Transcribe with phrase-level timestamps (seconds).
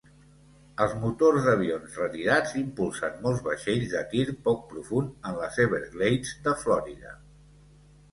[0.83, 6.55] Els motors d'avions retirats impulsen molts vaixells de tir poc profund en els Everglades de
[6.63, 7.13] Florida.